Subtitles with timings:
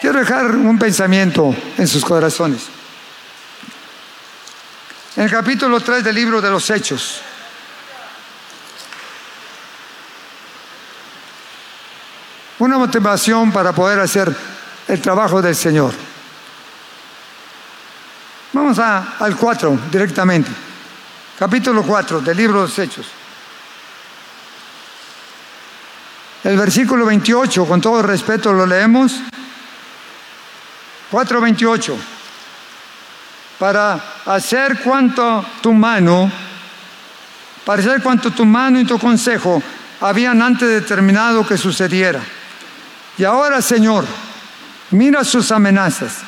[0.00, 2.66] Quiero dejar un pensamiento en sus corazones.
[5.16, 7.22] En el capítulo 3 del libro de los Hechos.
[12.58, 14.34] Una motivación para poder hacer
[14.88, 15.94] el trabajo del Señor.
[18.52, 20.50] Vamos a, al 4 directamente.
[21.38, 23.06] Capítulo 4 del libro de los Hechos.
[26.44, 29.20] El versículo 28, con todo respeto, lo leemos.
[31.10, 31.94] 4.28.
[33.58, 36.30] Para hacer cuanto tu mano,
[37.64, 39.62] para hacer cuanto tu mano y tu consejo
[40.00, 42.20] habían antes determinado que sucediera.
[43.18, 44.04] Y ahora, Señor,
[44.90, 46.18] mira sus amenazas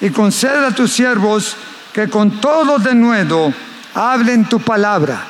[0.00, 1.56] y concede a tus siervos
[1.92, 3.52] que con todo de nuevo
[3.94, 5.24] hablen tu palabra,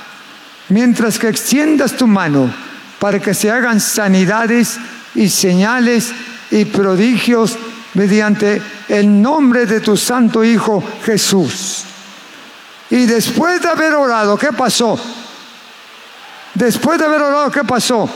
[0.69, 2.53] mientras que extiendas tu mano
[2.99, 4.79] para que se hagan sanidades
[5.15, 6.13] y señales
[6.51, 7.57] y prodigios
[7.97, 11.83] mediante el nombre de tu santo Hijo Jesús.
[12.91, 14.99] Y después de haber orado, ¿qué pasó?
[16.55, 18.09] Después de haber orado, ¿qué pasó?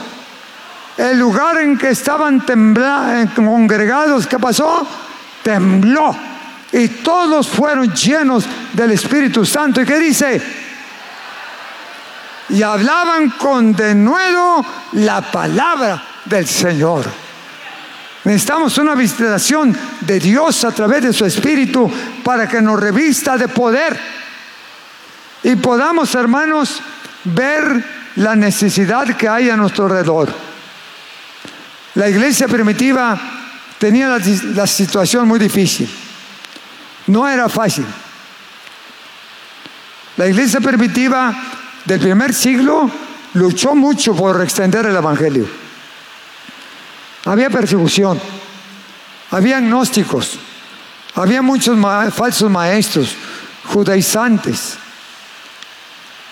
[0.97, 2.43] El lugar en que estaban
[3.35, 4.87] congregados, ¿qué pasó?
[5.43, 6.15] Tembló.
[6.71, 9.81] Y todos fueron llenos del Espíritu Santo.
[9.81, 10.41] ¿Y qué dice?
[12.49, 17.30] Y hablaban con denuedo la palabra del Señor.
[18.23, 21.91] Necesitamos una visitación de Dios a través de su Espíritu
[22.23, 23.99] para que nos revista de poder
[25.43, 26.81] y podamos, hermanos,
[27.23, 27.83] ver
[28.17, 30.31] la necesidad que hay a nuestro alrededor.
[31.95, 33.19] La iglesia primitiva
[33.79, 34.19] tenía la,
[34.53, 35.89] la situación muy difícil.
[37.07, 37.85] No era fácil.
[40.17, 41.35] La iglesia primitiva
[41.85, 42.89] del primer siglo
[43.33, 45.60] luchó mucho por extender el Evangelio.
[47.25, 48.19] Había persecución,
[49.29, 50.39] había agnósticos,
[51.15, 51.77] había muchos
[52.13, 53.15] falsos maestros,
[53.65, 54.75] judaizantes.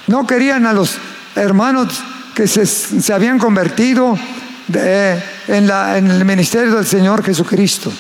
[0.08, 0.98] No querían a los
[1.36, 2.02] hermanos
[2.34, 4.18] que se, habían convertido
[5.48, 7.92] en, en el ministerio del Señor Jesucristo.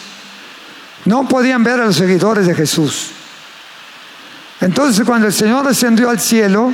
[1.05, 3.11] No podían ver a los seguidores de Jesús.
[4.61, 6.73] Entonces cuando el Señor descendió al cielo,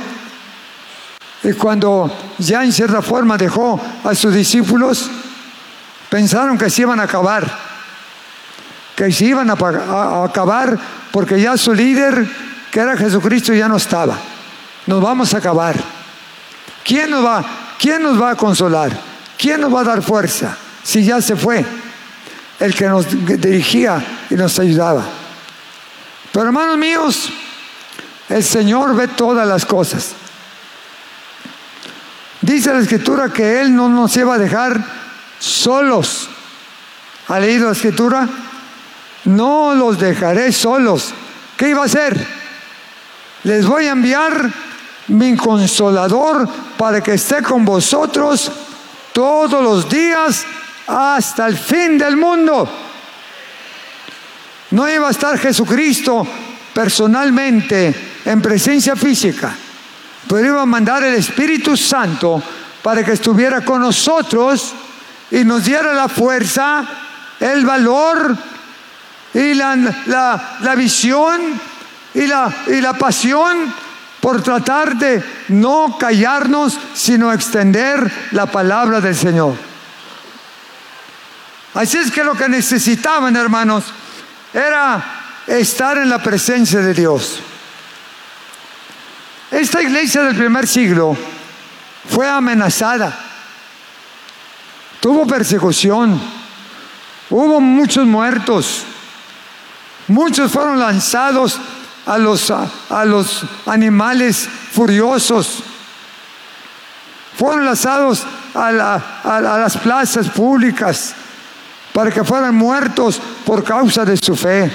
[1.42, 5.10] y cuando ya en cierta forma dejó a sus discípulos,
[6.16, 7.46] Pensaron que se iban a acabar,
[8.96, 10.78] que se iban a, acabar
[11.12, 12.26] porque ya su líder,
[12.70, 14.16] que era Jesucristo, ya no estaba.
[14.86, 15.76] Nos vamos a acabar.
[16.82, 17.44] ¿Quién nos va,
[17.78, 18.98] quién nos va a consolar?
[19.36, 21.62] ¿Quién nos va a dar fuerza si ya se fue?
[22.60, 23.06] El que nos
[23.38, 25.04] dirigía y nos ayudaba.
[26.32, 27.30] Pero hermanos míos,
[28.30, 30.14] el Señor ve todas las cosas.
[32.40, 35.05] Dice la escritura que Él no nos iba a dejar
[35.38, 36.28] solos.
[37.28, 38.28] ¿Ha leído la escritura?
[39.24, 41.12] No los dejaré solos.
[41.56, 42.26] ¿Qué iba a hacer?
[43.44, 44.52] Les voy a enviar
[45.08, 48.50] mi consolador para que esté con vosotros
[49.12, 50.44] todos los días
[50.86, 52.68] hasta el fin del mundo.
[54.70, 56.26] No iba a estar Jesucristo
[56.74, 57.94] personalmente
[58.24, 59.54] en presencia física,
[60.28, 62.42] pero iba a mandar el Espíritu Santo
[62.82, 64.74] para que estuviera con nosotros
[65.30, 66.84] y nos diera la fuerza,
[67.40, 68.36] el valor
[69.34, 71.40] y la, visión
[72.14, 73.72] y la, y la pasión
[74.20, 79.54] por tratar de no callarnos, sino extender la palabra del Señor.
[81.74, 83.84] Así es que lo que necesitaban, hermanos,
[84.54, 85.04] era
[85.46, 87.40] estar en la presencia de Dios.
[89.50, 91.16] Esta iglesia del primer siglo
[92.08, 93.25] fue amenazada
[95.06, 96.20] Tuvo persecución,
[97.30, 98.82] hubo muchos muertos,
[100.08, 101.60] muchos fueron lanzados
[102.06, 105.62] a los, a, los animales furiosos,
[107.38, 108.66] fueron lanzados a,
[109.22, 111.14] a las plazas públicas
[111.92, 114.68] para que fueran muertos por causa de su fe.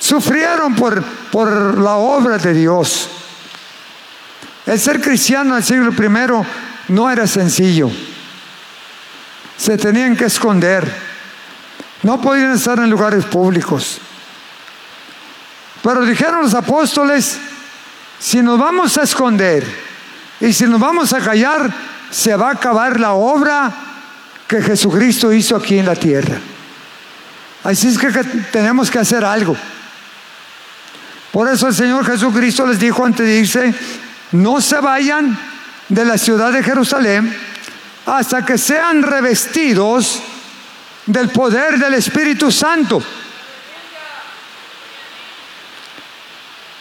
[0.00, 3.08] Sufrieron por, por la obra de Dios.
[4.66, 7.90] El ser cristiano del siglo I no era sencillo.
[9.56, 11.06] Se tenían que esconder.
[12.02, 13.98] No podían estar en lugares públicos.
[15.82, 17.38] Pero dijeron los apóstoles,
[18.18, 19.66] si nos vamos a esconder
[20.40, 21.72] y si nos vamos a callar,
[22.10, 23.72] se va a acabar la obra
[24.46, 26.38] que Jesucristo hizo aquí en la tierra.
[27.64, 28.08] Así es que
[28.52, 29.56] tenemos que hacer algo.
[31.32, 33.74] Por eso el Señor Jesucristo les dijo antes de irse,
[34.32, 35.36] no se vayan
[35.88, 37.34] de la ciudad de Jerusalén
[38.06, 40.20] hasta que sean revestidos
[41.06, 43.02] del poder del Espíritu Santo.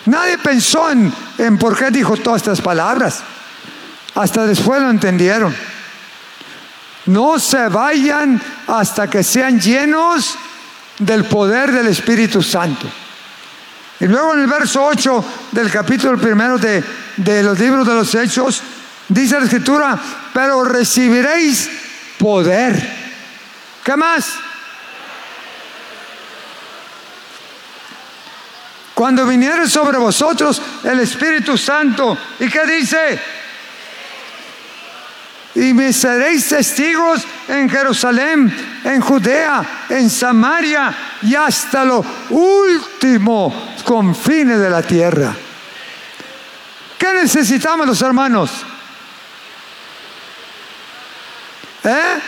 [0.06, 3.24] Nadie pensó en, por qué dijo todas estas palabras.
[4.13, 5.56] Hasta después lo entendieron.
[7.08, 10.38] No se vayan hasta que sean llenos
[11.00, 12.88] del poder del Espíritu Santo.
[14.00, 16.84] Y luego en el verso 8 del capítulo primero de,
[17.18, 18.62] de los libros de los Hechos,
[19.10, 20.00] dice la Escritura,
[20.34, 21.69] pero recibiréis
[22.18, 23.06] poder.
[23.84, 24.34] ¿Qué más?
[28.94, 33.19] Cuando viniere sobre vosotros el Espíritu Santo, ¿y qué dice?
[35.56, 44.60] Y me seréis testigos en Jerusalén, en Judea, en Samaria y hasta lo último confines
[44.60, 45.34] de la tierra.
[46.98, 48.66] ¿Qué necesitamos los hermanos?
[51.86, 52.22] ¿Eh?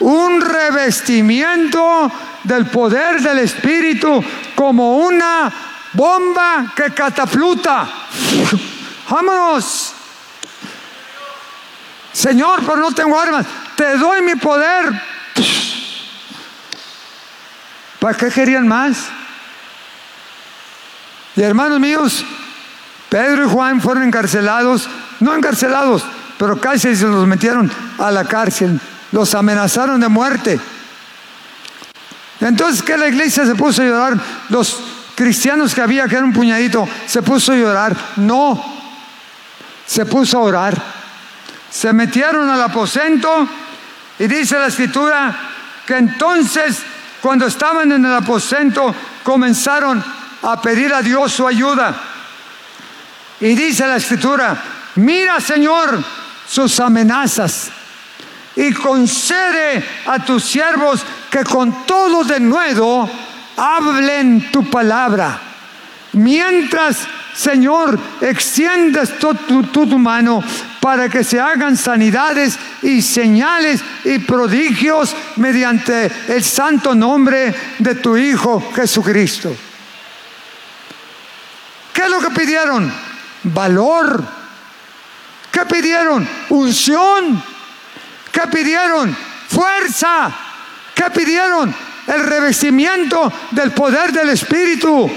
[0.00, 2.10] Un revestimiento
[2.44, 4.24] del poder del Espíritu
[4.54, 5.52] como una
[5.92, 7.88] bomba que catapulta.
[9.10, 9.94] Vámonos.
[12.12, 13.46] Señor, pero no tengo armas.
[13.76, 15.02] Te doy mi poder.
[18.00, 19.08] ¿Para qué querían más?
[21.36, 22.24] Y hermanos míos,
[23.08, 24.88] Pedro y Juan fueron encarcelados,
[25.20, 26.04] no encarcelados,
[26.38, 28.80] pero casi se los metieron a la cárcel,
[29.10, 30.60] los amenazaron de muerte.
[32.40, 34.16] Entonces, ¿qué la iglesia se puso a llorar?
[34.48, 34.78] Los
[35.16, 37.96] cristianos que había, que era un puñadito, se puso a llorar.
[38.16, 38.64] No,
[39.84, 40.82] se puso a orar.
[41.68, 43.48] Se metieron al aposento
[44.18, 45.36] y dice la escritura
[45.84, 46.82] que entonces,
[47.20, 48.94] cuando estaban en el aposento,
[49.24, 50.02] comenzaron
[50.42, 51.94] a pedir a Dios su ayuda.
[53.40, 54.56] Y dice la escritura,
[54.96, 55.98] mira Señor
[56.48, 57.70] sus amenazas
[58.56, 63.08] y concede a tus siervos que con todo de nuevo
[63.56, 65.40] hablen tu palabra.
[66.14, 70.42] Mientras, Señor, extiendes tu, mano
[70.80, 78.16] para que se hagan sanidades y señales y prodigios mediante el santo nombre de tu
[78.16, 79.54] Hijo Jesucristo.
[81.92, 82.90] ¿Qué es lo que pidieron?
[83.44, 84.37] Valor.
[85.58, 86.28] ¿Qué pidieron?
[86.50, 87.42] Unción.
[88.30, 89.16] ¿Qué pidieron?
[89.48, 90.30] Fuerza.
[90.94, 91.74] ¿Qué pidieron?
[92.06, 95.10] El revestimiento del poder del Espíritu.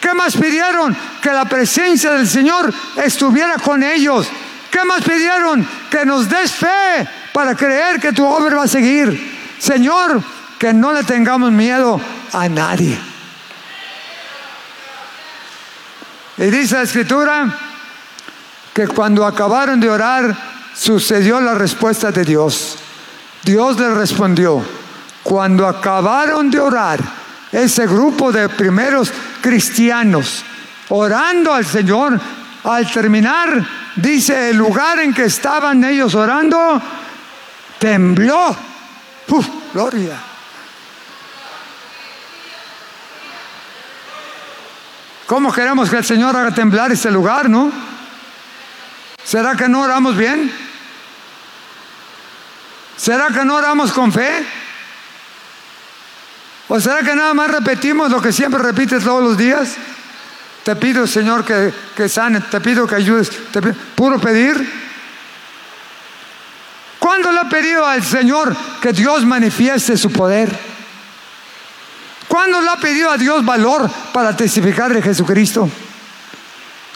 [0.00, 0.96] ¿Qué más pidieron?
[1.20, 4.28] Que la presencia del Señor estuviera con ellos.
[4.70, 5.66] ¿Qué más pidieron?
[5.90, 9.56] Que nos des fe para creer que tu obra va a seguir.
[9.58, 10.22] Señor,
[10.60, 12.00] que no le tengamos miedo
[12.32, 13.00] a nadie.
[16.36, 17.67] Y dice la escritura
[18.78, 20.36] que cuando acabaron de orar
[20.72, 22.78] sucedió la respuesta de Dios.
[23.42, 24.64] Dios le respondió,
[25.24, 27.00] cuando acabaron de orar,
[27.50, 30.44] ese grupo de primeros cristianos,
[30.90, 32.20] orando al Señor,
[32.62, 33.66] al terminar,
[33.96, 36.80] dice, el lugar en que estaban ellos orando,
[37.80, 38.54] tembló.
[39.26, 40.16] Uf, gloria.
[45.26, 47.97] ¿Cómo queremos que el Señor haga temblar este lugar, no?
[49.28, 50.50] ¿Será que no oramos bien?
[52.96, 54.42] ¿Será que no oramos con fe?
[56.66, 59.74] ¿O será que nada más repetimos lo que siempre repites todos los días?
[60.64, 64.56] Te pido, Señor, que, que sane, te pido que ayudes, te puro pedir.
[66.98, 70.58] ¿Cuándo le ha pedido al Señor que Dios manifieste su poder?
[72.28, 75.70] ¿Cuándo le ha pedido a Dios valor para testificar de Jesucristo?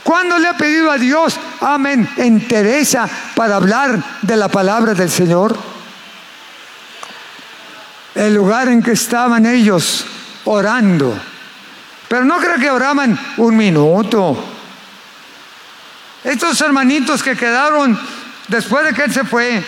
[0.03, 5.57] ¿Cuándo le ha pedido a Dios, amén, entereza para hablar de la palabra del Señor?
[8.15, 10.05] El lugar en que estaban ellos
[10.45, 11.19] orando.
[12.09, 14.45] Pero no creo que oraban un minuto.
[16.25, 17.99] Estos hermanitos que quedaron
[18.49, 19.65] después de que él se fue,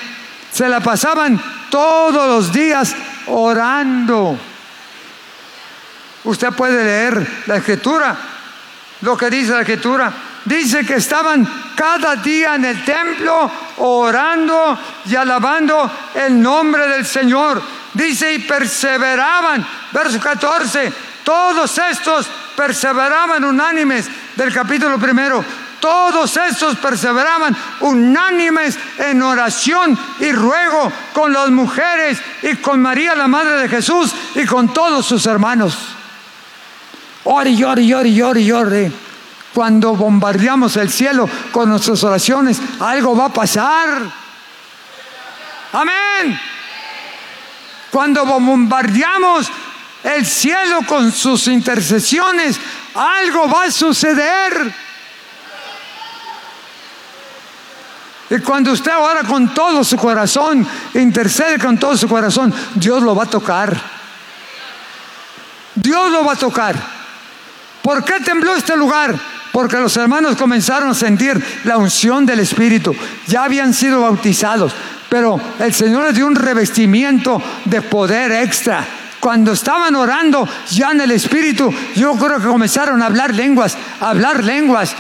[0.53, 2.95] se la pasaban todos los días
[3.29, 4.39] orando.
[6.25, 8.17] Usted puede leer la escritura,
[9.05, 10.13] lo que dice la escritura.
[10.45, 11.47] Dice que estaban
[11.77, 17.63] cada día en el templo orando y alabando el nombre del Señor.
[17.93, 20.93] Dice, y perseveraban, verso 14,
[21.23, 25.45] todos estos perseveraban unánimes del capítulo primero.
[25.81, 33.29] Todos estos perseveraban unánimes en oración y ruego con las mujeres y con María, la
[33.29, 35.95] Madre de Jesús, y con todos sus hermanos.
[37.25, 38.93] Ore y ore y ore y ore y ore.
[39.55, 44.03] Cuando bombardeamos el cielo con nuestras oraciones, algo va a pasar.
[45.73, 46.41] Amén.
[47.91, 49.49] Cuando bombardeamos
[50.03, 52.59] el cielo con sus intercesiones,
[52.95, 54.75] algo va a suceder.
[58.31, 63.15] Y cuando usted ora con todo su corazón, intercede con todo su corazón, Dios lo
[63.15, 63.81] va a tocar.
[65.77, 67.04] Dios lo va a tocar.
[67.85, 69.15] ¿Por qué tembló este lugar?
[69.53, 72.97] Porque los hermanos comenzaron a sentir la unción del Espíritu.
[73.27, 74.73] Ya habían sido bautizados,
[75.11, 78.87] pero el Señor les dio un revestimiento de poder extra
[79.25, 84.11] cuando estaban orando ya en el Espíritu, yo creo que comenzaron a hablar lenguas, a
[84.11, 84.95] hablar lenguas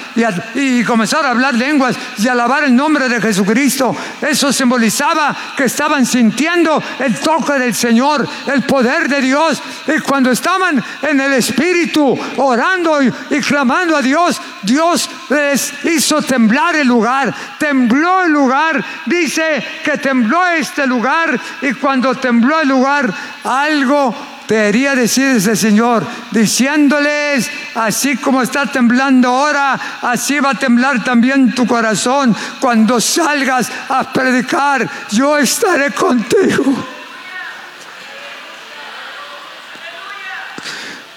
[0.54, 3.94] y, comenzaron a hablar lenguas y alabar el nombre de Jesucristo.
[4.22, 9.60] Eso simbolizaba que estaban sintiendo el toque del Señor, el poder de Dios.
[9.94, 16.22] Y cuando estaban en el Espíritu orando y, y clamando a Dios, Dios les hizo
[16.22, 18.84] temblar el lugar, tembló el lugar.
[19.06, 23.12] Dice que tembló este lugar y cuando tembló el lugar,
[23.44, 24.14] algo
[24.48, 31.54] debería decir ese Señor, diciéndoles, así como está temblando ahora, así va a temblar también
[31.54, 36.86] tu corazón cuando salgas a predicar, yo estaré contigo.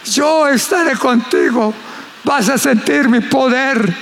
[0.06, 1.74] Yo estaré contigo.
[2.24, 3.96] Vas a sentir mi poder.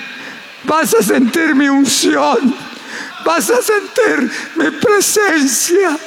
[0.63, 2.55] Vas a sentir mi unción.
[3.25, 5.97] Vas a sentir mi presencia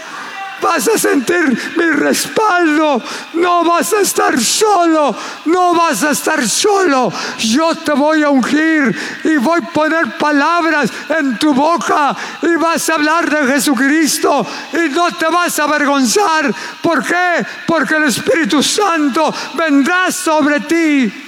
[0.61, 3.03] vas a sentir mi respaldo,
[3.35, 5.15] no vas a estar solo,
[5.47, 7.13] no vas a estar solo.
[7.39, 12.89] Yo te voy a ungir y voy a poner palabras en tu boca y vas
[12.89, 16.53] a hablar de Jesucristo y no te vas a avergonzar.
[16.83, 17.45] ¿Por qué?
[17.67, 21.25] Porque el Espíritu Santo vendrá sobre ti.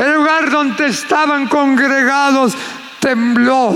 [0.00, 2.54] El donde estaban congregados
[3.00, 3.74] tembló.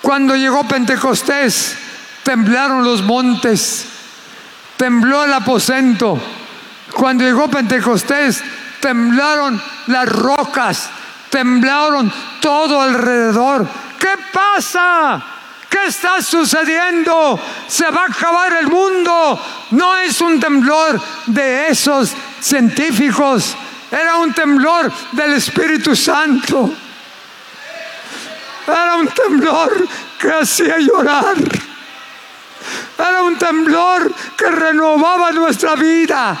[0.00, 1.76] Cuando llegó Pentecostés,
[2.22, 3.86] temblaron los montes,
[4.76, 6.18] tembló el aposento.
[6.94, 8.42] Cuando llegó Pentecostés,
[8.80, 10.88] temblaron las rocas,
[11.30, 13.68] temblaron todo alrededor.
[13.98, 15.22] ¿Qué pasa?
[15.68, 17.38] ¿Qué está sucediendo?
[17.66, 19.44] Se va a acabar el mundo.
[19.72, 23.54] No es un temblor de esos científicos,
[23.90, 26.74] era un temblor del Espíritu Santo.
[28.66, 31.36] Era un temblor que hacía llorar.
[32.98, 36.36] Era un temblor que renovaba nuestra vida.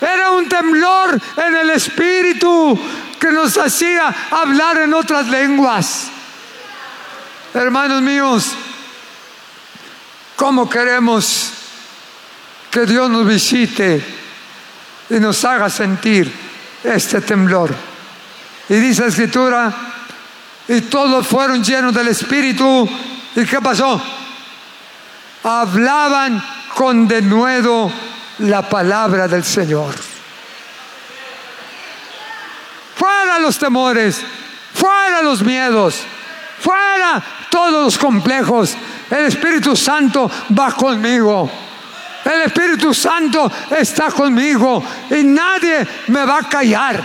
[0.00, 2.78] Era un temblor en el espíritu
[3.18, 6.08] que nos hacía hablar en otras lenguas.
[7.54, 8.52] Hermanos míos,
[10.36, 11.52] ¿cómo queremos
[12.70, 14.04] que Dios nos visite
[15.10, 16.41] y nos haga sentir
[16.84, 17.74] este temblor?
[18.68, 19.74] Y dice la escritura,
[20.68, 22.88] y todos fueron llenos del Espíritu.
[23.34, 24.00] ¿Y qué pasó?
[25.42, 26.42] Hablaban
[26.74, 27.90] con denuedo
[28.38, 29.94] la palabra del Señor.
[32.94, 34.20] Fuera los temores,
[34.74, 36.02] fuera los miedos,
[36.60, 38.76] fuera todos los complejos.
[39.10, 41.50] El Espíritu Santo va conmigo.
[42.24, 47.02] El Espíritu Santo está conmigo y nadie me va a callar.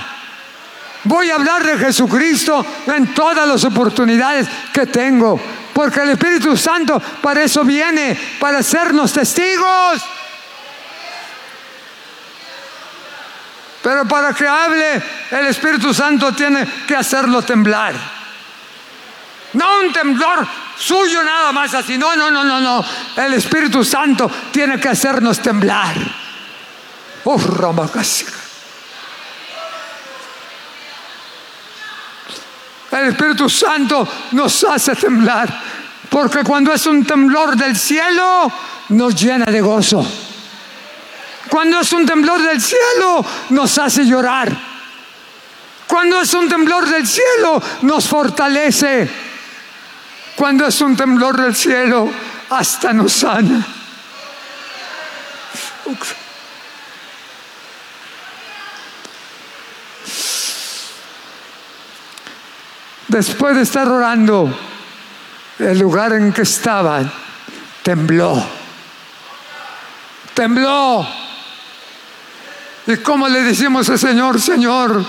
[1.04, 5.40] Voy a hablar de Jesucristo en todas las oportunidades que tengo.
[5.74, 10.04] Porque el Espíritu Santo para eso viene, para hacernos testigos.
[13.82, 18.17] Pero para que hable, el Espíritu Santo tiene que hacerlo temblar.
[19.58, 20.48] No un temblor
[20.78, 21.98] suyo nada más así.
[21.98, 22.86] No, no, no, no, no.
[23.16, 25.96] El Espíritu Santo tiene que hacernos temblar.
[27.24, 27.40] Oh,
[32.92, 35.62] El Espíritu Santo nos hace temblar,
[36.10, 38.52] porque cuando es un temblor del cielo,
[38.90, 40.06] nos llena de gozo.
[41.50, 44.56] Cuando es un temblor del cielo, nos hace llorar.
[45.88, 49.27] Cuando es un temblor del cielo, nos fortalece.
[50.38, 52.10] Cuando es un temblor del cielo,
[52.50, 53.66] hasta nos sana.
[63.18, 64.56] después de estar orando,
[65.58, 67.12] el lugar en que estaban
[67.82, 68.46] tembló.
[70.36, 71.08] Tembló.
[72.86, 75.04] ¿Y cómo le decimos al Señor, Señor,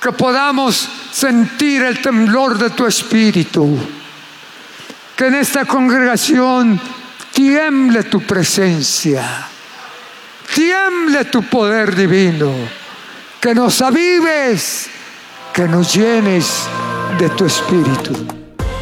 [0.00, 3.76] que podamos sentir el temblor de tu espíritu?
[5.16, 6.78] Que en esta congregación
[7.32, 9.48] tiemble tu presencia,
[10.54, 12.52] tiemble tu poder divino,
[13.40, 14.88] que nos avives,
[15.54, 16.66] que nos llenes
[17.18, 18.35] de tu espíritu.